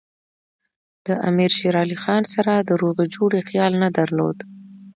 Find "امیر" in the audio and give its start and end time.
1.29-1.51